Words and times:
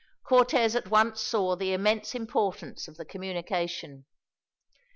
Cortez 0.23 0.75
at 0.75 0.89
once 0.89 1.21
saw 1.21 1.55
the 1.55 1.73
immense 1.73 2.15
importance 2.15 2.87
of 2.87 2.97
the 2.97 3.05
communication. 3.05 4.05